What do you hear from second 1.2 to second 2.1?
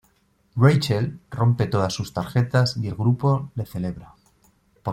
rompe todas